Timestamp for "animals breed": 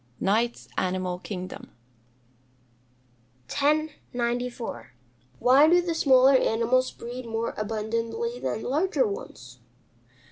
6.33-7.27